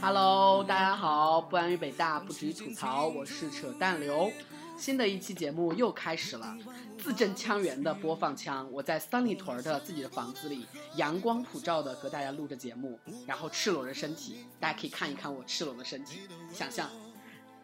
[0.00, 4.32] Hello，大家好，不安于北大，不止于吐槽，我是扯淡刘。
[4.76, 6.58] 新的一期节目又开始了，
[6.98, 8.68] 字正腔圆的播放腔。
[8.72, 16.22] 我在三里屯的自己的房子里，阳光普照的和大家录着节目，然后赤裸着身体，大家可以看一看我赤裸的身体，
[16.52, 16.90] 想象。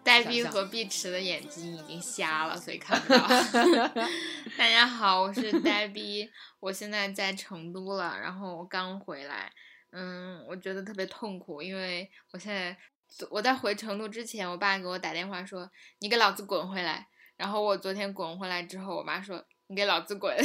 [0.04, 3.26] 呆逼和碧池的眼睛已经瞎了，所以看不到。
[4.58, 6.28] 大家好，我是呆逼，
[6.60, 9.52] 我现在在成都了，然后我刚回来，
[9.92, 12.76] 嗯，我觉得特别痛苦，因为我现在
[13.30, 17.06] 我在回成都之前，我爸给我打电话说：“你给老子滚回来。”
[17.36, 19.44] 然后我昨天滚回来之后，我妈说。
[19.68, 20.36] 你给老子滚！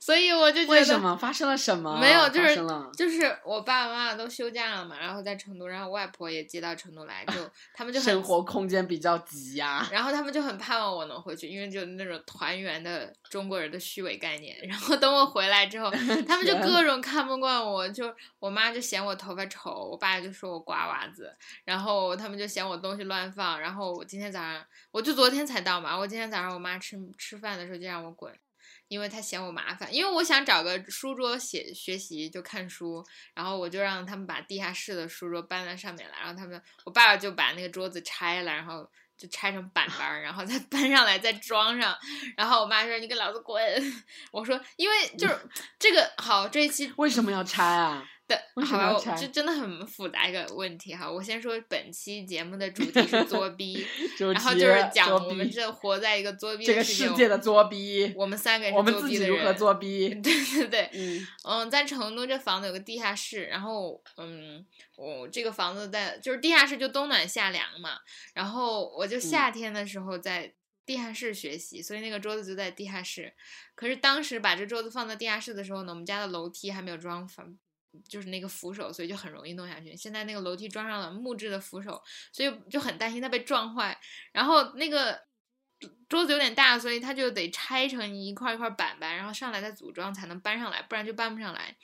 [0.00, 1.98] 所以我就觉得为什么发生了什么？
[2.00, 2.56] 没有，就是
[2.96, 7.34] 就是我爸爸妈妈都休假了嘛，然后在成都，然后外婆也接到成都来， 就
[7.74, 9.86] 他们就生活空间比较挤呀。
[9.90, 14.56] 然后他们就很盼望我能回去，因为就那种团圆的中国人的虚伪概念。
[14.68, 15.90] 然后等我回来之后，
[16.26, 23.60] 他们就各种看不惯我，就我妈就嫌我头发丑，我爸就说我瓜娃子，然后他们就嫌我东西乱放。
[23.60, 28.32] 然后我今天早上，我就昨天才到嘛，我今天早上我妈吃吃饭的时候就让我滚。
[28.88, 41.96] 因为他嫌我麻烦，因为我想找个书桌写学习就看书，然后我就让他们把地下室的书桌搬到上面来，然后他们我爸爸就把那个桌子拆了，然后就拆成板板，然后再 搬上来再装上，
[42.36, 43.62] 然后我妈说你给老子滚，
[44.32, 45.36] 我说因为就是
[45.78, 48.08] 这个好这一期为什么要拆啊？
[48.28, 51.10] 的，好吧，这真的很复杂一个问题哈。
[51.10, 53.84] 我先说本期节目的主题是作 逼，
[54.18, 60.10] 然后就是讲我们这活在一个作逼这个世界的作逼，我们三个人我们自己如何作逼？
[60.22, 64.64] 对对对，嗯嗯，在成都这房子有个地下室，然后嗯，
[64.96, 67.98] 我这个房子在就是地下室就冬暖夏凉嘛，
[68.34, 70.52] 然后我就夏天的时候在
[70.84, 73.32] 地下室学习，所以那个桌子就在地下室。
[73.74, 77.56] 可是当时把这桌子放在地下室的时候呢，我们家的楼梯还没有装房。
[78.08, 79.96] 就是那个扶手，所以就很容易弄下去。
[79.96, 83.98] 现在那个楼梯装上了木质的扶手，所以就很担心它被撞坏。
[84.32, 85.27] 然后那个。
[86.08, 91.76] 桌子有点大，所以他就得拆成一块一块板板，然后上来再组装才能搬上来，不然就搬不上来。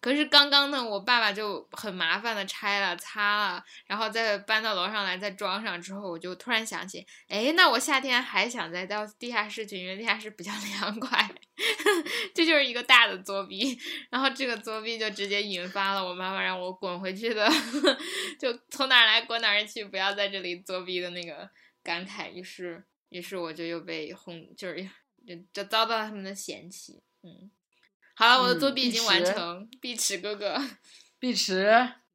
[0.00, 11.30] 可是刚刚呢，我爸爸就很麻烦的拆了、擦了，然后再搬到楼上来再装上之后，我就突然想起，哎，那我夏天还想再到地下室去，因为地下室比较 凉快。
[12.34, 13.78] 这就是一个大的作弊，
[14.10, 17.46] 然后这个作弊就直接引发了我妈妈让我滚回去的，
[18.40, 21.50] 就从哪儿来滚哪儿去，不要在这里作弊的那个
[21.82, 22.82] 感慨，于是。
[23.10, 24.88] 于是我就又被轰，就是
[25.26, 27.00] 就就遭到了他们的嫌弃。
[27.22, 27.50] 嗯，
[28.14, 29.68] 好了，我的作弊已经完成。
[29.80, 30.60] 碧池哥哥，
[31.18, 31.66] 碧池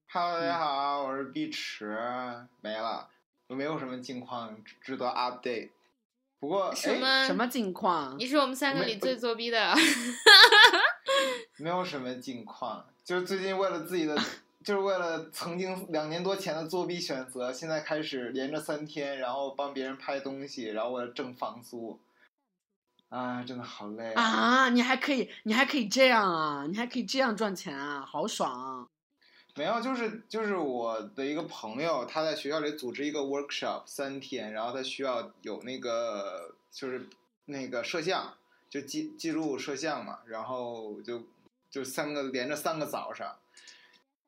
[0.09, 1.97] ，Hello，大家好，我是碧池，
[2.61, 3.09] 没了，
[3.47, 5.69] 我没有什么近况值得 update。
[6.39, 8.17] 不过什么什么近况？
[8.17, 9.75] 你是我们三个里最作弊的。
[11.57, 14.19] 没有什么近况，就是最近为了自己的。
[14.63, 21.99] 就是为了曾经两年多前的作弊选择，现在开始连着三天，然后帮别人拍东西，然后为了挣房租，
[23.09, 24.69] 啊，真的好累啊！
[24.69, 26.65] 你还可以，你还可以这样啊！
[26.67, 28.87] 你还可以这样赚钱啊，好爽！
[29.55, 37.09] 没有，就是就是我的一个朋友，他在学校里组织一个 workshop 三天，然后他需要有那个就是
[37.45, 38.33] 那个摄像，
[38.69, 41.23] 就记记录摄像嘛，然后就
[41.69, 43.35] 就三个连着三个早上。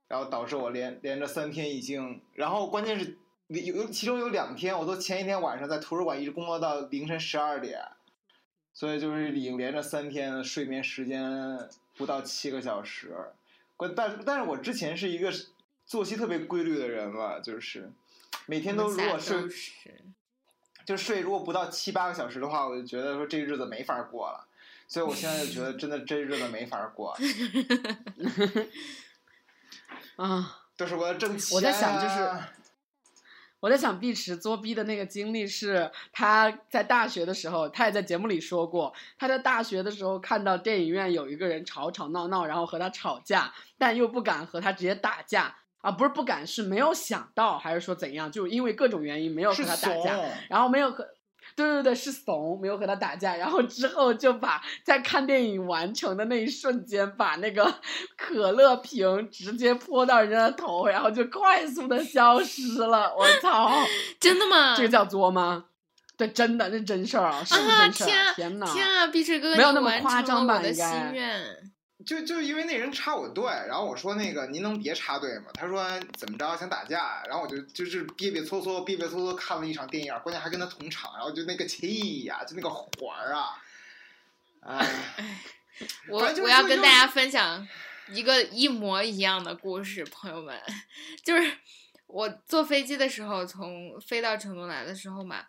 [0.08, 7.81] 然后导致我连连着三天已经，然后关键是有有其中有两天，我都前一天晚上在图书馆一直工作到凌晨十二点，
[8.74, 11.58] 所以就是已经连着三天睡眠时间
[11.97, 13.16] 不到七个小时。
[13.75, 15.34] 关但但是我之前是一个
[15.86, 17.91] 作息特别规律的人嘛，就是
[18.46, 19.44] 每天都如果睡
[20.85, 24.47] 就睡如果不到七八个小时的话，我就觉得说这日子没法过了。
[24.85, 27.18] 所以我现在就觉得真的这日子没法过。
[30.16, 31.56] 啊，都是我的挣钱。
[31.56, 32.29] 我在想，就是
[33.59, 48.32] 我在想，碧池作弊的那个经历是他在大学的时候，他也在节目里说过，他在大学的时候看到电影院有一个人吵吵闹闹，然后和他吵架，但又不敢和他直接打架啊，不是不敢，是没有想到，还是说怎样？
[48.32, 51.08] 就因为各种原因没有和他打架，然后没有和。
[51.55, 57.73] 对对对，是怂，没有和他打架，然后之后就把在看电影完成的那一瞬间，把那个
[58.17, 63.14] 可乐瓶直接泼到人家的头，然后就快速的消失了。
[63.16, 63.72] 我操！
[64.20, 64.76] 真的吗？
[64.76, 65.66] 这个叫作吗？
[66.16, 68.34] 对，真的，那真事儿啊，是真事儿。
[68.35, 70.61] 天呐，天啊，碧池哥哥，没有那么夸张吧？
[70.61, 71.14] 应该。
[72.05, 75.46] 就就因为那人插我队，然后我说那个您能别插队吗？
[75.53, 83.61] 他说怎么着想打架，然后我就就是憋憋搓搓憋憋搓搓看了一场电影，关键还跟他同场，然后就那个气呀，就那个火儿啊，
[84.61, 85.40] 哎，
[86.08, 87.67] 我我要跟大家分享
[88.09, 90.59] 一个一模一样的故事，朋友们，
[91.23, 91.58] 就是
[92.08, 95.46] 我坐飞机的时候，从飞到成都来的时候嘛，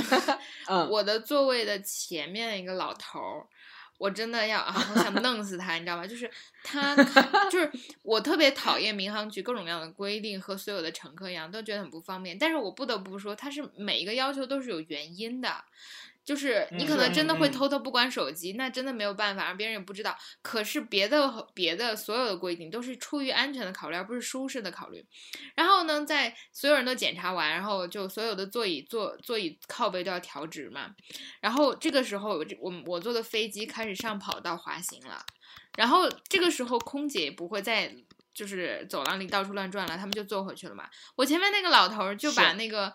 [0.68, 3.46] 嗯，我的座位的前面一个老头儿，
[4.02, 6.04] 我真的要啊，我想弄死他，你知道吧？
[6.04, 6.28] 就是
[6.64, 6.92] 他，
[7.48, 7.70] 就是
[8.02, 12.36] 我特别讨厌民航局各种各样的规定，和所有的乘客一样，都觉得很不方便。
[12.36, 15.64] 但是我不得不说，他是每一个要求都是有原因的。
[16.24, 20.16] 就是你嗯可能真的会嗯偷偷不关手机，那真的没有办法，让别人也不知道。
[20.40, 25.04] 可是别的别的所有的规定都是出于安全的考虑，而不是舒适的考虑。
[25.54, 30.94] 然后呢，在所有人都检查完，然后就所有的座椅座座椅靠背都要调直嘛。
[31.40, 35.24] 然后这个时候，我我我坐的飞机开始上跑道滑行了。
[35.76, 37.94] 然后这个时候，空姐也不会再
[38.34, 40.88] 就是走廊里到处乱转了，他们就坐回去了嘛。
[41.16, 42.92] 我前面那个老头儿就把那个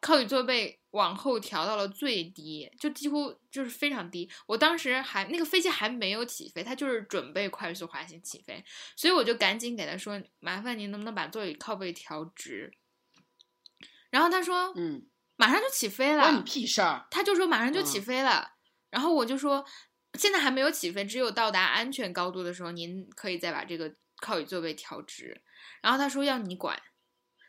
[0.00, 4.30] 靠椅座背往后调到了最低，就几乎就是非常低。
[4.46, 8.64] 我当时还那个飞机还没有起飞，它就是准备快速滑行起飞，
[8.96, 12.72] 所以我就赶紧给他说：“麻烦您能不能把座椅靠背调直？”
[14.10, 15.06] 然后他说：“嗯，
[15.36, 17.06] 马上就起飞了关你。”屁事儿。
[17.10, 18.52] 他就说马上就起嗯飞了，
[18.90, 19.64] 然后我就说
[20.18, 25.42] 现在还没有起飞，只有到达安全高度的时候，您可以再把这个靠椅座位调直。
[25.80, 26.78] 然后他说要你管，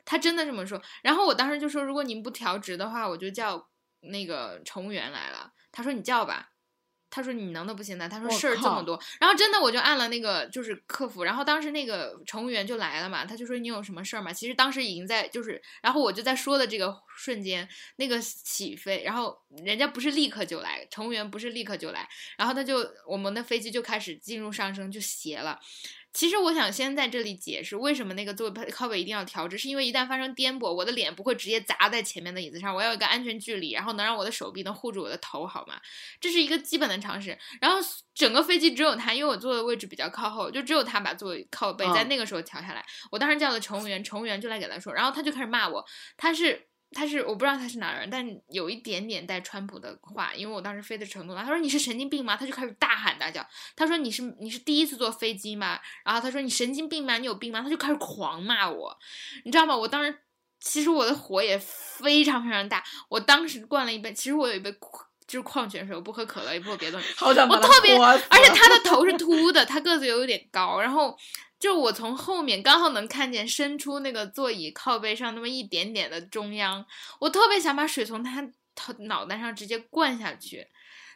[0.06, 0.82] 他真的这么说。
[1.02, 3.70] 然后我当时就说，如果您不调职的话，我就叫
[4.02, 5.54] 那个乘务员来了。
[5.72, 6.50] 他说你叫吧。
[7.16, 14.34] 他说你能的不行的，他说事儿这么多，然后真的我就按了那个就是客服，然后当时那个乘务员就来了嘛，他就说你有什么事儿嘛？
[14.34, 22.78] 其实当时已经在就是，然后我就在说的这个瞬间，那个起飞，然后人家不是立刻就来，乘务员不是立刻就来，然后他就
[23.08, 25.60] 我们的飞机就开始进入上升，就斜了。
[26.13, 35.81] 其实我想先在这里解释，为什么那个座位靠背一定要调直，是因为一旦发生颠簸，我的脸不会直接砸在前面的椅子上，我要有一个安全距离，然后能让我的手臂能护住我的头，好吗？
[36.21, 37.38] 这是一个基本的常识。
[37.60, 37.77] 然后
[38.13, 42.86] 整个飞机只有他，因为我坐的位置比较靠后，就只有他把座位靠背在嗯那个时候调下来。
[43.12, 45.83] 我当时叫了乘务员，乘务员就来给他说，然后他就开始骂我，
[46.15, 46.68] 他是。
[46.94, 51.44] 他是我不知道他是哪儿人，但有一点点带川普的话，因为我当时飞的成都嘛。
[51.44, 52.38] 他说你是神经病吗？
[52.38, 53.45] 他就开始大喊大叫。
[53.75, 55.80] 他说你是你是第一次坐飞机吗？
[56.06, 57.18] 然后他说你神经病吗？
[57.18, 57.62] 你有病吗？
[57.62, 58.98] 他就开始狂骂我，
[59.44, 59.75] 你知道吗？
[59.75, 60.18] 我当时
[60.60, 62.84] 其实我的火也非常非常大。
[63.10, 64.74] 我当时灌了一杯，其实我有一杯
[65.25, 67.13] 就是矿泉水，我不喝可乐，也不喝别的东西。
[67.16, 71.18] 好想我特别而且他的头是秃的，他个子又有点高，然后
[71.63, 76.86] 就我从后面刚好能看见伸出那个座椅靠背上那么一点点的中央，
[77.21, 78.45] 我特别想把水从他
[78.75, 80.68] 头脑袋上直接灌下去，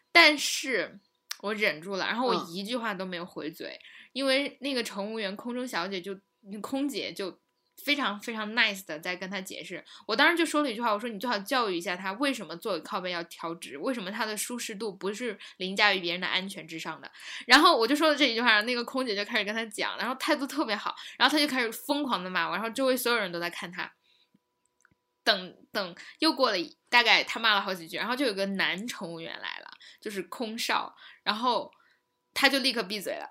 [0.09, 1.01] 但是
[1.41, 3.77] 我忍住了，然后我嗯一句话都没有回嘴，
[4.13, 6.17] 因为那个乘务员空中小姐就
[6.61, 7.38] 空姐就。
[7.83, 17.09] 非常非常 nice 的在跟他解释，我当时就说了一句话，我说你最好教育一下他，为什么座椅靠背要调直，为什么他的舒适度不是凌驾于别人的安全之上的。
[17.45, 23.91] 然后我就说了这一句话，那个空姐就开始跟他讲，然后态度特别好，然后他就开始疯狂的骂我，然后周围所有人都在看他。
[25.23, 26.57] 等等，又过了
[26.89, 29.69] 大概他骂了好几句，然后就有个男乘务员来了，
[30.00, 31.69] 就是空少，然后
[32.33, 33.30] 他就立刻闭嘴了。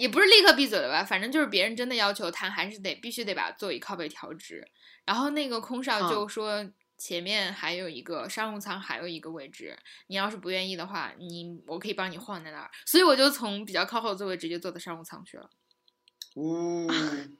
[0.00, 4.66] 也不是立刻闭嘴了吧，反正就是别人真的要求他，还是得必须得把座椅靠背调直。
[5.04, 6.66] 然后那个空少就说
[6.96, 12.70] 前面还有一个商务舱，还有一个位置，你要是不愿意的话，你我可以帮你换在那儿。
[12.86, 15.50] 所以我就从比较靠后座位直接坐到商务舱去了。
[16.36, 16.86] 呜，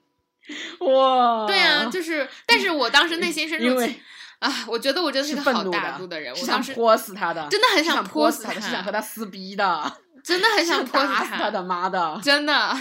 [0.85, 3.99] 哇，对啊，就 是，但是我当时内心深处因为
[4.39, 12.19] 啊，我觉得我真的是个好大度的人，是我当时想泼死他的，真的很想泼死他，是想和，他撕逼的，真的很想 泼死打死他的，妈的！
[12.23, 12.77] 真的。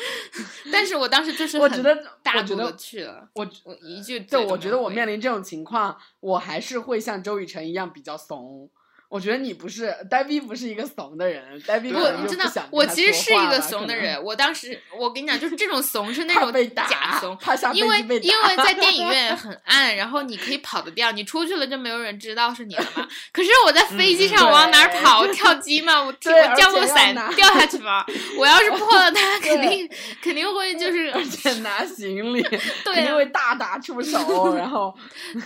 [0.72, 8.70] 但是我当时就是很我觉得大我觉得度的去了，我我一句对，我觉得我面临这种情况，我还是会像周雨辰一样比较怂。
[9.10, 14.22] 我觉得你不是呆逼，不是一个怂的人，呆逼对不，可能就真的我其实是一个怂的人。
[14.22, 17.36] 我当时，我跟你讲，就是这种怂是那种假怂，
[17.74, 23.08] 因为因为在电影院很 暗，然后你可以跑得掉，你出去了就没有人知道是你了嘛。
[23.32, 25.26] 可是我在飞机嗯上，我往哪儿对跑？
[25.34, 26.00] 跳机吗？
[26.00, 28.06] 我对我降落伞掉下去吗？
[28.38, 29.90] 我要是破了他，肯定
[30.22, 34.96] 肯定会就是而且拿行李，对肯定啊会大打出手，然后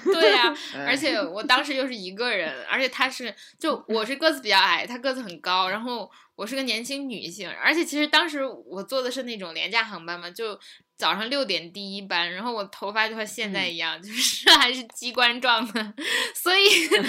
[0.04, 10.58] 对呀、哎而且我当时又是一个人，而且他是就我是个子比较矮，他个子很高，然后我是个年轻女性，而且其实当时我坐的是那种廉价航班嘛，就
[10.96, 15.94] 早上六点第一班，然后我头发就和现在一样，就是还是鸡冠状的，
[16.34, 16.68] 所以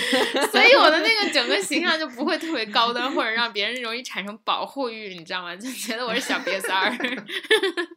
[0.51, 5.55] 所以我的那个整个形象就不会特别高端，或者让别人容易产生保护欲，你知道吗？
[5.55, 7.25] 就觉得我是小瘪三儿，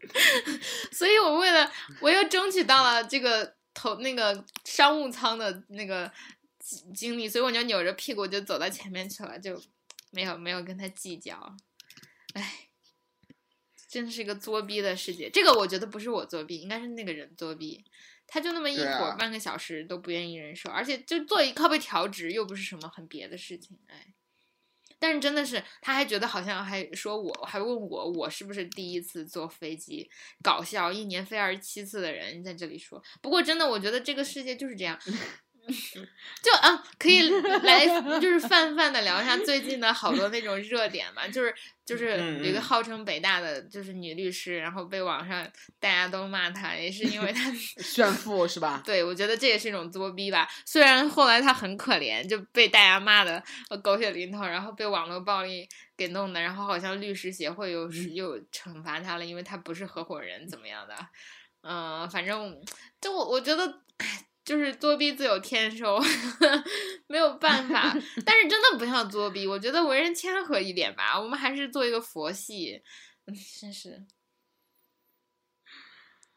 [0.92, 6.10] 所以我为了我又争取到了这个头那个商务舱的那个
[6.68, 9.58] 经经历，所以我就扭着屁股就走到前面去了，就
[10.10, 11.56] 没有没有跟他计较。
[12.34, 12.68] 哎，
[13.88, 15.30] 真是一个作逼的世界。
[15.30, 17.84] 这个我觉得不是我作弊，应该是那个人作弊。
[18.26, 24.12] 他就那么一会儿半个小时都不愿意忍受，而且就做一靠背调职又不是什么很别的事情，哎。
[24.98, 30.10] 但是真的是，他还觉得好像还说我还问我我是不是第一次坐飞机，
[30.42, 33.02] 搞笑，一年飞二十七次的人在这里说。
[33.22, 34.98] 不过真的，我觉得这个世界就是这样。
[36.42, 37.28] 就啊，可以
[37.62, 37.86] 来
[38.20, 45.46] 就是泛泛的聊一下最近的好多那种热点嘛，就是就是有一个号称北大的就是女律师，然后被网上
[45.78, 48.82] 大家都骂她，也是因为她 炫富是吧？
[48.84, 50.48] 对，我觉得这也是一种作逼吧。
[50.64, 53.42] 虽然后来她很可怜，就被大家骂的
[53.82, 60.94] 狗血淋头，然后被网络暴力给弄的，然后好像律师协会又是又惩罚她了，因为她不是合伙人怎么样的？
[61.62, 62.56] 嗯，反正
[63.00, 64.24] 就我我觉得，哎。
[64.48, 66.00] 就是作弊自有天收，
[67.06, 67.94] 没有办法。
[68.24, 71.20] 但是真的不像作弊，我觉得为人谦和一点吧。
[71.20, 72.80] 我们还是做一个佛系，
[73.60, 74.06] 真是。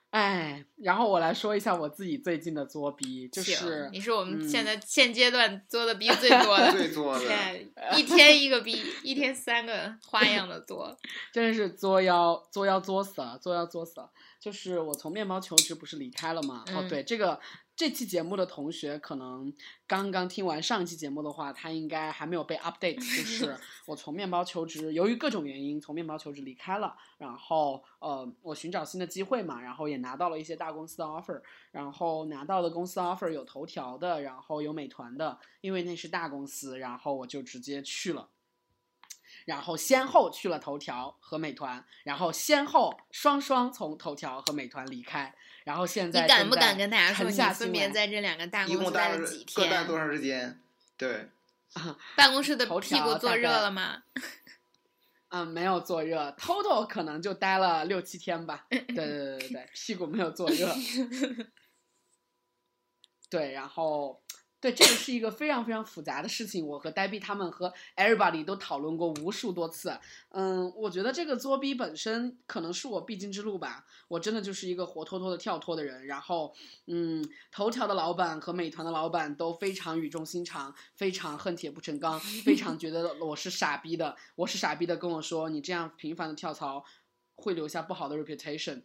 [0.10, 7.62] 哎，然后我来说一下我自己最近的作弊，就是你是我们现在现阶段作的逼最 多的，最多的，
[7.96, 10.94] 一天一个逼，一天三个花样的作，
[11.32, 14.12] 真是作妖作妖作死了，作妖作死了。
[14.38, 16.66] 就是我从面包求职不是离开了吗？
[16.76, 17.40] 哦，对这个。
[17.82, 19.52] 这期节目的同学可能
[19.88, 22.98] 刚刚听完上期节目的话，他应该还没有被 update。
[22.98, 23.58] 就是
[23.88, 38.30] 我从面包求职，由于各种原因从面包求职离开了，然后呃，我寻找新的机会嘛，然后也拿到了一些大公司的 offer，然后拿到的公司 offer 有头条的，然后有美团的，因为那是大公司，然后我就直接去了，
[39.46, 45.34] 然后先后去了头条和美团，然后先后双双从头条和美团离开。
[45.64, 49.70] 然后现在你敢不敢跟大家说，你分别在这两个大公司待了几天？
[49.70, 50.60] 各待多长时间？
[50.98, 51.30] 对，
[52.16, 54.04] 办公室的屁股坐热了吗？
[55.30, 58.66] 嗯，没有坐热，total 可能就待了六七天吧。
[58.70, 60.74] 对对对对对，屁股没有坐热。
[63.30, 64.22] 对，然后。
[64.62, 66.66] 对，这个是一个非常非常复杂的事情。
[66.68, 70.00] 我和呆逼他们和 everybody 都讨论过无数多次。
[70.30, 73.84] 嗯，我觉得这个作逼本身可能是我必经之路吧。
[74.08, 76.06] 我真的就是一个活脱脱的跳脱的人。
[76.06, 76.54] 然后，
[76.86, 84.16] 嗯，头条的老板和美团的老板都非常语重心长，非常恨铁不成钢，非常觉得 我是傻逼的。
[84.36, 86.86] 我是傻逼的，跟我说你这样频繁的跳槽
[87.34, 88.84] 会留下不好的 reputation。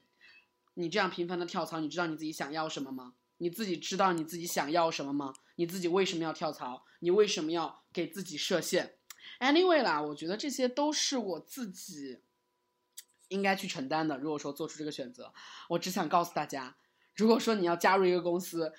[0.73, 3.13] 你这样频繁的跳槽，你知道你自己想要什么吗？
[3.39, 5.35] 你自己知道你自己想要什么吗？
[5.57, 6.85] 你自己为什么要跳槽？
[7.01, 8.95] 你为什么要给自己设限
[9.41, 12.21] ？Anyway 啦，我觉得这些都是我自己
[13.29, 14.17] 应该去承担的。
[14.17, 15.35] 如果说做出这个选择，
[15.69, 16.77] 我只想告诉大家，
[17.15, 18.73] 如果说你要加入一个公司，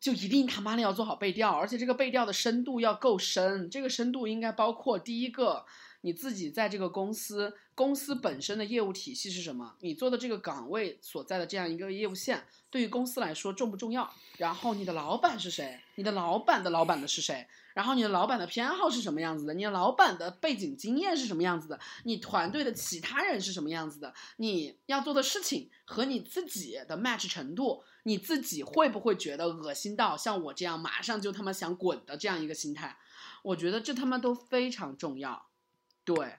[0.00, 3.70] 就一定他妈的要做好背调，而且这个背调的深度要够深。
[3.70, 5.66] 这个深度应该包括第一个。
[6.02, 9.74] 你自己在这个公司，公司本身的业务体系是什么？
[9.80, 14.08] 你做的这个岗位所在的这样一个业务线，对于公司来说重不重要？
[14.36, 15.80] 然后你的老板是谁？
[15.96, 17.46] 你的老板的老板的是谁？
[17.74, 19.54] 然后你的老板的偏好是什么样子的？
[19.54, 21.78] 你的老板的背景经验是什么样子的？
[22.04, 24.12] 你团队的其他人是什么样子的？
[24.36, 32.96] 你要做的事情和你自己的 match 程度，你自己会不会觉得恶心到像我这样马上就他妈想滚的这样一个心态？
[33.42, 35.47] 我觉得这他妈都非常重要。
[36.08, 36.38] 对，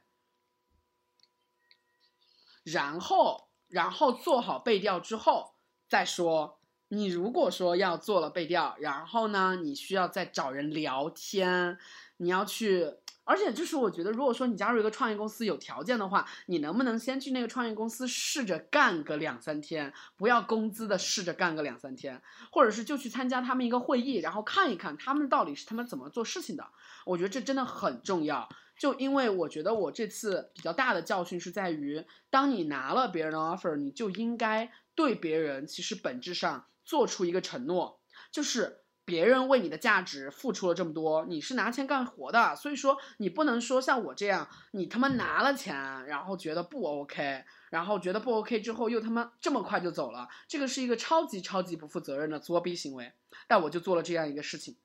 [2.64, 5.54] 然后，然后做好背调之后
[5.88, 6.60] 再说。
[6.88, 11.78] 你如果说要做了背调，然后呢，你需要再找人聊天，
[12.18, 12.96] 你要去，
[13.26, 22.20] 而且就是我觉得，如果说你加入一个创业公司有条件的话，你能不能先去那个创业公司试着干个两三天，不要工资的试着干个两三天，
[22.52, 26.66] 或者是就去参加他们一个会议，然后看一看他们到底是他们怎么做事情的。
[27.06, 28.50] 我觉得这真的很重要。
[28.80, 38.00] 就因为我觉得我这次比较大的教训是在于，当你拿了别人的 offer，你就应该对别人其实本质上做出一个承诺，
[38.32, 53.12] 就是别人为你的价值付出了这么多，你是拿钱干活的，所以说你不能说像我这样，你他妈拿了钱，然后觉得不 OK，然后觉得不 OK 之后又他妈这么快就走了，这个是一个超级超级不负责任的作弊行为。
[53.46, 54.78] 但我就做了这样一个事情，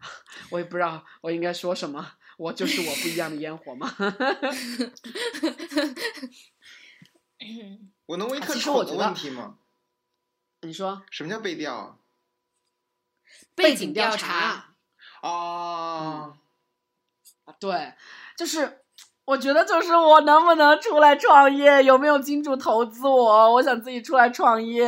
[0.50, 2.12] 我也不知道我应该说什么。
[2.38, 3.94] 我就是我不一样的烟火吗？
[8.06, 9.58] 我能问一个丑的问题吗？
[10.62, 11.98] 你说什么叫背调？
[13.54, 14.76] 背景调查。
[15.22, 16.38] 啊
[17.44, 17.94] 啊，对，
[18.36, 18.81] 就是
[19.24, 23.54] 我觉得就是我能不能出来创业，有没有金主投资我？
[23.54, 24.84] 我想自己出来创业，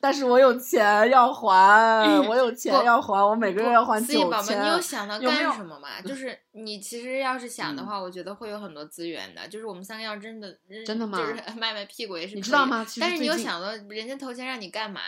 [0.00, 4.30] 但是我有钱要还，我有钱要还，我每个月要还九千。
[4.30, 6.00] 宝宝，你有想到干什么吗？
[6.06, 9.46] 就是你其实要是想的话，我觉得会有很多资源的。
[9.48, 10.56] 就是我们三个要真的
[10.86, 11.18] 真的吗？
[11.18, 12.86] 就 是卖卖屁股也是你知道吗？
[13.00, 15.00] 但是你有想到人家投钱让你干嘛？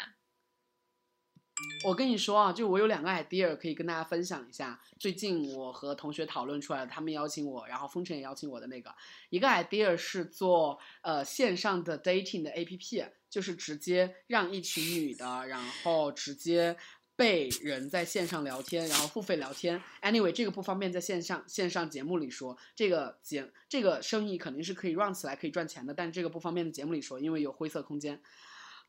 [1.85, 4.81] 我跟你说啊，就我有两个 idea 可以跟大家分享一下。
[4.99, 8.93] 最近我和同学讨论出来的，他们邀请我，然后风尘也邀请我的那个
[9.31, 16.77] 一个 idea 是做呃线上的 dating 的 app，就是直接让一群女的，然后直接
[17.15, 19.81] 被人在线上聊天，然后付费聊天。
[20.03, 28.21] Anyway，这个不方便在线上线上节目里说，这个节这个生意肯定是可以 run 起来可以赚钱的，但这个不方便在节目里说，因为有灰色空间。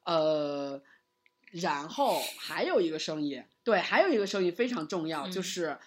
[0.05, 0.81] 呃。
[1.51, 5.77] 然后还有一个生意，对，还有一个生意非常重要，就是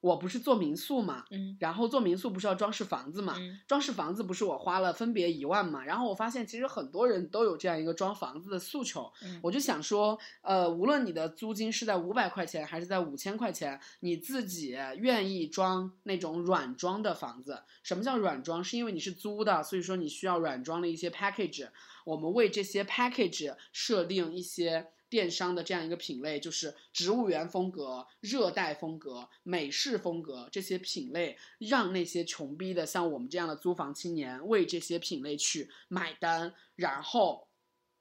[0.00, 3.36] 我不是做民宿嘛，嗯，然后做民宿不是要装饰房子嘛，
[3.68, 18.64] 装饰房子不是我花了分别一万嘛，然后我发现其实很多人都有这样一个装房子的诉求，我就想说，呃，无论你的租金是在五百块钱还是在五千块钱，你自己愿意装那种软装的房子，什么叫软装？
[18.64, 21.68] 是因为你是租的，所以说你需要软装的一些 package，
[22.04, 24.88] 我们为这些 package 设定一些。
[25.12, 37.46] 电商的这样一个品类，就是植物园风格、热带风格、美式风格这些品类，让那些穷逼的像我们这样的租房青年为这些品类去买单，然后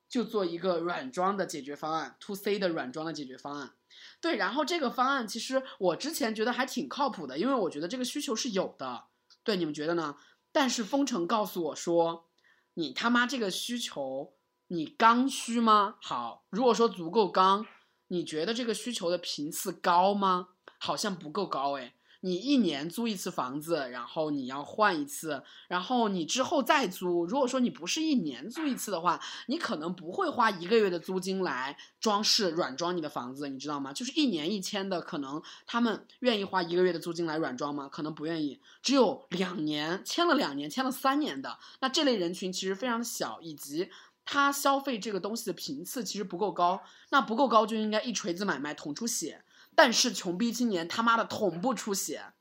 [0.07, 3.73] 就做一个软装的解决方案，to C 的软装的解决方案。
[4.21, 9.07] 对，然后这个方案其实我之前觉得还挺靠谱的，因为我觉得这个需求是有的。
[9.43, 10.15] 对，你们觉得呢？
[10.53, 12.29] 但是丰城告诉我说，
[12.75, 14.31] 你他妈这个需求。
[14.73, 15.95] 你刚需吗？
[16.01, 17.65] 好，如果说足够刚，
[18.07, 20.47] 你觉得这个需求的频次高吗？
[20.79, 21.93] 好像不够高诶。
[22.21, 27.25] 你一年租一次房子，然后你要换一次，然后你之后再租。
[27.25, 33.91] 如果说你不是一年租一次的话，你可能不会花一个月的租金来装饰软装你的房子，你知道吗？
[33.91, 37.89] 就是一年一签的，可能他们愿意花一个月的租金来软装吗？
[37.91, 38.61] 可能不愿意。
[38.81, 43.89] 只有两年签了两年，签了三年的，那这类人群其实非常小，以及。
[44.25, 49.43] 他消费这个东西的频次其实不够高，那不够高就应该一锤子买卖捅出血。
[49.73, 52.33] 但是穷逼青年他妈的捅不出血，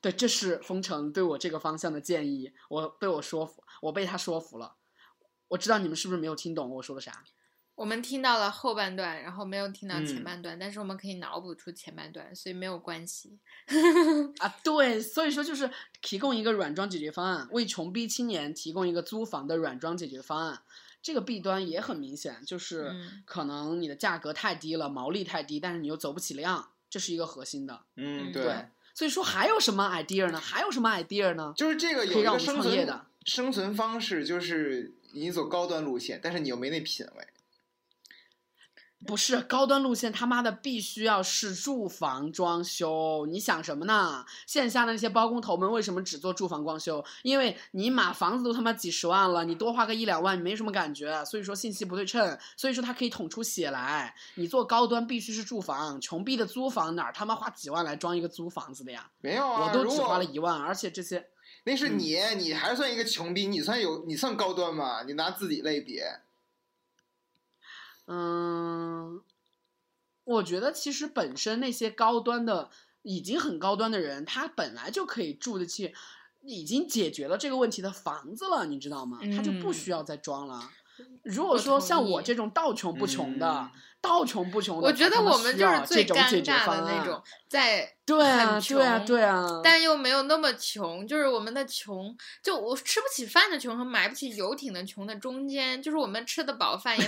[0.00, 4.76] 对，这是封城对我这个方向的建议，我被我说服，我被他说服了。
[5.48, 7.24] 我知道你们是不是没有听懂我说的啥？
[7.76, 13.38] 我们听到了后半段，然后没有听到前半段，但是我们可以脑补出前半段，所以没有关系。
[14.38, 15.70] 啊，对，所以说就是
[16.02, 20.62] 提供一个软装解决方案，为穷逼青年提供一个租房的软装解决方案。
[21.02, 27.80] 这个弊端也很明显，就是可能你的价格太低了，毛利太低，但是你又走不起量，这是一个核心的。
[27.96, 28.66] 嗯，对。
[28.92, 30.38] 所以说还有什么 idea 呢？
[30.38, 31.54] 还有什么 idea 呢？
[31.56, 37.26] 就是这个有一个生存生存方式，就是你走高端路线，但是你又没那品位。
[39.06, 43.26] 不是高端路线，他妈的必须要是住房装修。
[43.26, 44.26] 你想什么呢？
[44.46, 47.02] 线下的那些包工头们为什么只做住房装修？
[47.22, 51.24] 因为你买房子都他妈几十万了，你多花个一两万，你没什么感觉。
[51.24, 54.14] 所以说信息不对称，所以说他可以捅出血来。
[54.34, 59.10] 你做高端必须是住房，穷逼的租房哪他妈花几万来装一个租房子的呀？
[59.22, 61.26] 没有啊，我都只花了一万，而且这些
[61.64, 65.04] 那是你，你还算一个穷逼，你算有你算高端吗？
[65.04, 66.04] 你拿自己类别。
[68.10, 69.22] 嗯，
[70.24, 72.70] 我觉得其实本身那些高端的、
[73.02, 75.94] 已经很高端的人，他本来就可以住得起，
[76.42, 79.20] 已经解决了这个问题的房子了，你知道吗？
[79.36, 80.70] 他就不需要再装了。
[81.22, 83.70] 如果说像我这种道穷不穷的。
[84.02, 97.06] 到穷不穷的，我觉得我们就是最尴尬的那种，在对啊，对啊，对啊，但又没有那么穷，就是我们的穷，就我吃不起饭的穷和买不起游艇的穷的中间，就是我们吃得饱饭也，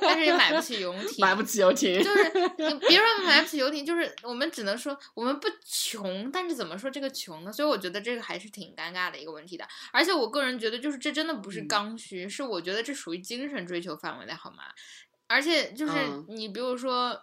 [0.00, 2.24] 但是也买不起游艇，买不起游艇，就是
[2.88, 7.52] 别说买不起游艇，就是我们只能说我们不穷，但是怎么说这个穷呢？
[7.52, 14.64] 所以我觉得这个还是挺尴尬的一个问题的，而且我个人觉得，就是这真的不是刚需，是我觉得这属于精神追求范围内，好吗？
[15.30, 15.92] 而且就是
[16.26, 17.16] 你，比如说，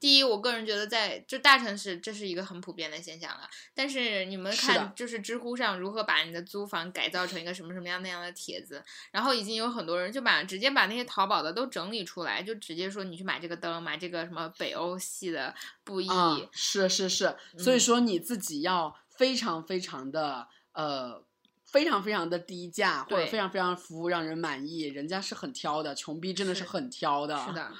[0.00, 3.46] 第一，我个人觉得在就大城市，这是一个很普遍的现象了。
[3.74, 16.08] 但是你们看，就是知乎上如何把你的租房改造成一个什么什么样那样的帖子，然后已经有很多人就把直接把那些淘宝的都整理出来，就直接说你去买这个灯，买这个什么北欧系的布艺。
[16.52, 21.22] 是是是，所以说你自己要非常非常的呃。
[21.70, 27.36] 非常非常的低价，或者非常非常服务让人满意，人家是很挑的，穷逼真的是很挑的。
[27.46, 27.72] 是的，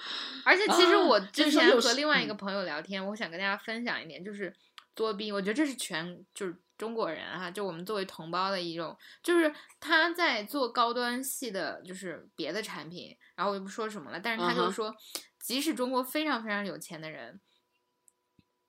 [0.45, 4.55] 而且其实我之前和另外一个朋友聊天，我想跟大家分享一点，就是
[4.95, 14.95] 作弊，我觉得这是全就是中国人哈，就我们作为同胞的一种，就是他在做高端系的，就是别的产品，然后我就不说什么了，但是他就说，
[15.41, 17.41] 即使中国非常非常有钱的人。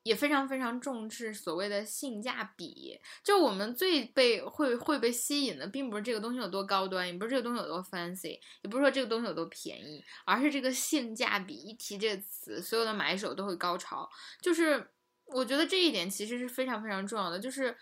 [0.03, 11.53] 也非常非常重视所谓的性价比，就我们最被会会被吸引的，并不是这个东西有多高端，也不是这个东西有多 fancy，也不是说这个东西有多便宜，而是这个性价比。
[11.53, 14.09] 一提这个词，所有的买手都会高潮。
[14.41, 14.89] 就是
[15.25, 17.77] 我觉得这一点其实是非常非常重要的，就是。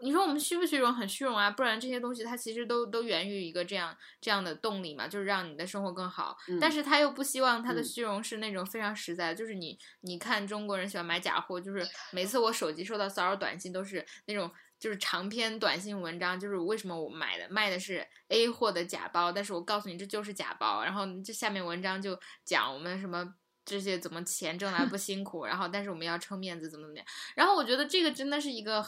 [0.00, 0.94] 你说我们虚不虚荣？
[0.94, 6.36] 很虚荣啊，不然这些东西它其实都都源于一个这样这样的动力嘛，就是让你的生活更好。
[6.60, 23.34] 但是他又不希望他的虚荣是那种非常实在，就是你你看中国人喜欢买假货，就是每次我手机收到骚扰短信都是那种就是长篇短信文章，就是为什么我买的卖的是 A 货的假包，但是我告诉你这就是假包，然后这下面文章就讲我们什么
[23.64, 28.86] 这些怎么钱挣来不辛苦，然后但是我们要撑面子怎么怎么样，然后我觉得这个真的是一个。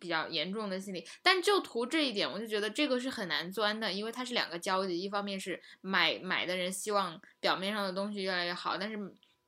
[0.00, 8.98] 比较严重的心理，但就图这一点，我就觉得这个是很难钻的，因为它是两个交集，一方面是买买的人希望表面上的东西越来越好，但是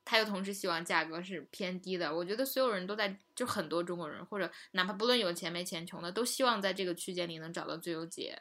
[0.04, 2.12] 他又同时希望价格是偏低的。
[2.14, 8.40] 我觉得所有人都在，就很多中国人或者哪怕不论有钱没钱、穷的，都希望在这个区间里能找到最优解。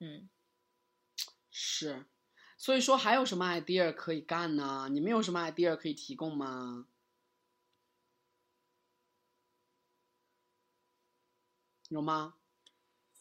[0.00, 0.28] 嗯，
[1.50, 2.04] 是，
[2.58, 4.88] 所以说还有什么 idea 可以干呢？
[4.90, 6.86] 你们有什么 idea 可以提供吗？
[11.92, 12.34] 有吗？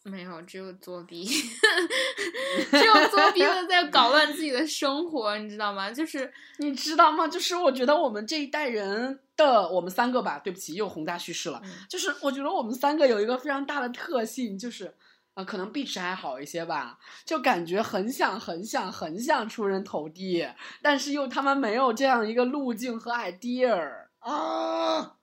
[0.03, 1.23] 没有，只有作弊
[2.71, 5.91] 只有作弊的在搞乱自己的生活，你知道吗？
[5.91, 7.27] 就是你知道吗？
[7.27, 11.61] 就是我觉得我们这一代人的我们三个吧，对不起，又宏大叙事了。
[11.89, 14.95] 就是我觉得我们三个有一个非常大的特性，就是
[15.35, 20.47] 啊，可能碧池还好一些吧，就感觉很想、很想、很想出人头地，
[20.81, 25.17] 但是又他妈没有这样一个路径和 idea 啊，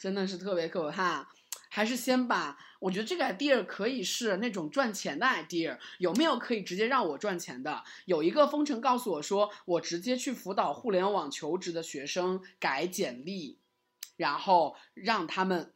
[0.00, 1.28] 真的是特别可怕。
[1.68, 2.58] 还是先把。
[2.80, 7.82] 我觉得这个 idea 可以是那种赚钱的 idea，有没有可以直接让我赚钱的？
[8.04, 13.58] 有一个封城告诉我说，我直接去辅导互联网求职的学生改简历，
[14.16, 15.72] 然后让他们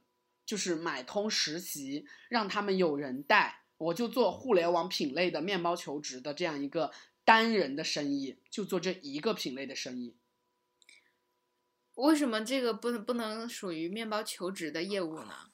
[0.47, 6.93] 就是买通实习，让他们有人带，我就做互联网品类的面包求职的这样一个
[7.25, 10.15] 单人的生意，就做这一个品类的生意。
[11.97, 15.52] 为什么这个不能不能属于面包求职的业务呢？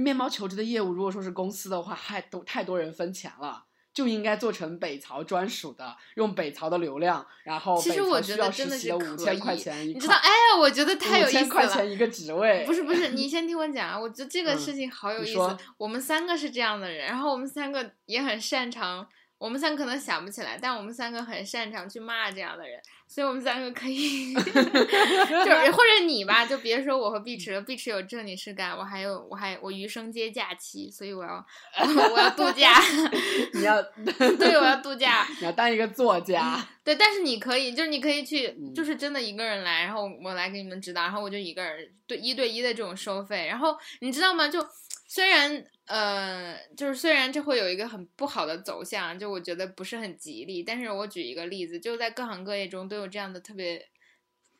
[0.00, 10.14] 面包求职的业务，如果说是公司的话，太多太多人分钱了，就应该做成北曹专属的，用北曹的流量，然后其实我觉得真的是五千块钱一，你知道？
[10.14, 11.42] 哎，我觉得太有意思了。
[11.42, 15.56] 五千块钱一个职位，不是不是， 你先听我讲啊，我觉得这个事情好有意思。
[15.76, 19.06] 我们三个是这样的人，然后我们三个也很擅长。
[19.42, 31.44] 我们三个可能想不起来，但我们三个很擅长去骂这样的人，所以我们三个可以， 就是或者你吧，就别说我和碧池了，碧池有正经事干，我还有我还我余生皆假期，所以我要
[31.80, 32.80] 我要度假，
[33.54, 33.82] 你要
[34.16, 44.46] 对我要度假， 你要当一个作家，对，但是你可以，就是你可以去，就是真的一个人来，然后我来给你们指导，然后我就一个人对一对一的这种收费，然后你知道吗？
[44.46, 44.64] 就
[45.12, 45.66] 虽然。
[45.86, 50.62] 呃，就是虽然这会有一个很不好的走向，就我觉得不是很吉利。
[50.62, 53.90] 但是我举一个例子，就在各行各业中都有这样的特别、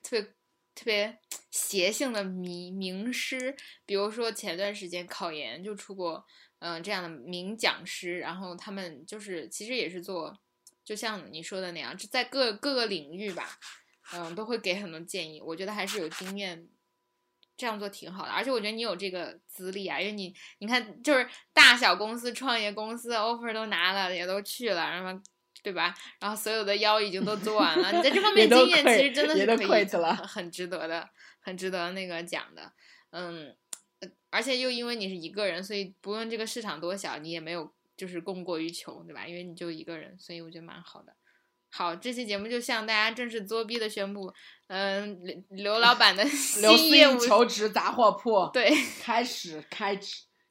[0.02, 0.22] 特别、
[0.74, 1.18] 特别
[1.50, 3.56] 邪性的名名师。
[3.86, 6.26] 比如说前段时间考研就出过，
[6.58, 10.36] 嗯，这样的名讲师，然后他们就是其实也是做，
[10.84, 13.58] 就像你说的那样，就在各各个领域吧，
[14.12, 15.40] 嗯，都会给很多建议。
[15.40, 16.68] 我觉得还是有经验。
[17.56, 25.22] 这样做挺好的，而且我觉得你有这个资历啊，因为你你看，就是大小公司、创业公司 offer 都拿了，也都去了，然后
[25.62, 25.94] 对吧？
[26.18, 29.84] 然后所有的腰已经都做完了，你在这方面经验其实真的是可以
[30.26, 31.08] 很值得的，
[31.40, 32.72] 很值得那个讲的。
[33.10, 33.54] 嗯，
[34.30, 39.26] 而且又因为你是一个人，所以不论这个市场多小，你也没有就是供过于求，对吧？
[39.26, 41.14] 因为你就一个人，所以我觉得蛮好的。
[41.74, 44.30] 好，这期节目就向大家正式作弊的宣布，
[44.66, 49.98] 嗯，刘刘老板的 新业务求职杂货铺对开始开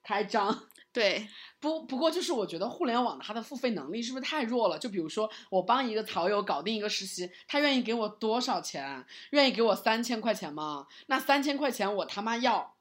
[0.02, 0.68] 开张。
[0.92, 1.28] 对，
[1.60, 4.80] 不不过就是我觉得互联网它的付费能力是不是太弱了？
[4.80, 9.06] 就比如说我帮一个淘友搞定一个实习，他愿意给我多少钱？
[9.30, 10.88] 愿意给我三千块钱吗？
[11.06, 12.74] 那三千块钱我他妈要，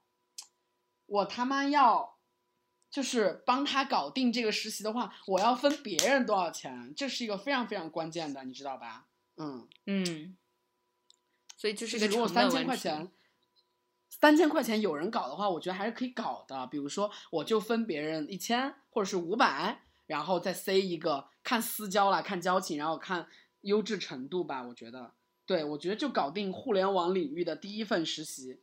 [1.05, 2.17] 我他妈要。
[2.91, 6.93] 就是帮他搞定这个实习的话，我要分别人多少钱？
[6.97, 9.07] 这是一个非常非常关键的，你知道吧？
[9.37, 10.37] 嗯嗯。
[11.57, 13.11] 所以就是如果三千块钱，
[14.09, 16.67] 三千块钱有人搞的话，我觉得还是可以搞的。
[16.67, 23.29] 比如说，我就分别人一千或者是五百，然后再塞一个，看私交了，看交情，然后看
[23.61, 24.63] 优质程度吧。
[24.63, 25.15] 我觉得，
[25.47, 28.61] 对我觉得就搞定互联网领域的第一份实习，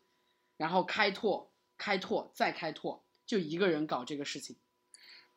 [0.58, 1.52] 然后开拓。
[1.80, 4.56] 开拓再开拓，就一个人搞这个事情。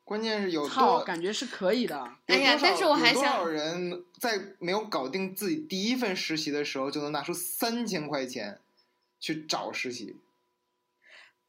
[0.03, 1.97] 关键是有操，多感觉是可以的。
[2.27, 8.59] 有哎呀但是我还想多少人在没有搞定自己第一份实习的时候，就能拿出三千块钱
[9.21, 10.17] 去找实习？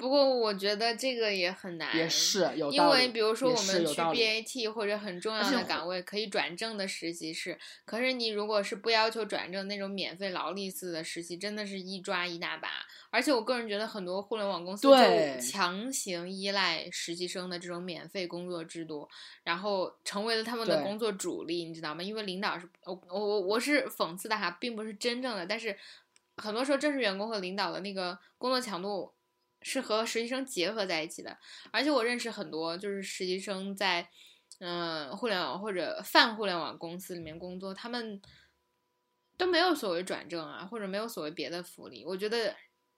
[0.01, 12.67] 不过我觉得这个也很难，也是有因为比如说我们去 BAT 或者很重要的岗位可以转正的实习是，可是你如果是不要求转正那种免费劳力似的实习，真的是一抓一大把。
[13.11, 19.07] 而且我个人觉得很多互联网公司对就强行依赖实习生的这种免费工作制度，
[19.43, 22.01] 然后成为了他们的工作主力，你知道吗？
[22.01, 25.77] 因为领导是，我我我我是讽刺的哈，并不是真正的，但是
[26.37, 29.13] 很多时候正式员工和领导的那个工作强度
[29.61, 31.37] 是和实习生结合在一起的。
[31.71, 34.09] 而且我认识很多就是实习生在，
[34.59, 38.21] 嗯、互联网或者泛互联网公司里面工作，他们
[39.37, 42.03] 都没有所谓转正啊，或者没有所谓别的福利。
[42.05, 42.55] 我觉得，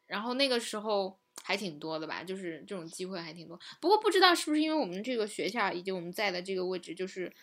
[0.08, 3.60] 然后那个时候还挺多的吧，就是这种机会还挺多。
[3.80, 7.34] 不过不知道是不是因为我们这个学校以及我们在的这个位置就是。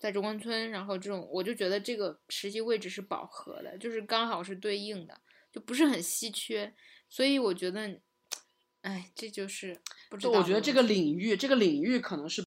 [0.00, 5.20] 在中关村，然后这种我就觉得这个实习位置是饱和的，就是刚好是对应的，
[5.52, 6.72] 就不是很稀缺，
[7.06, 8.00] 所以我觉得，
[8.82, 10.32] 哎，这就是不知道。
[10.32, 12.38] 就我觉得这个领域，这个领域可能是